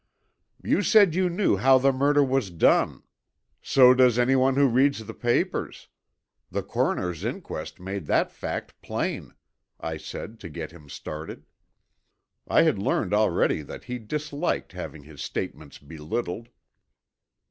[0.63, 3.03] "You said you knew how the murder was done.
[3.61, 5.89] So does anyone who reads the papers.
[6.49, 9.35] The coroner's inquest made that fact plain,"
[9.79, 11.45] I said to get him started.
[12.47, 16.49] I had learned already that he disliked having his statements belittled.